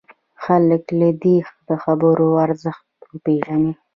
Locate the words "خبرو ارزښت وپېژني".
1.83-3.71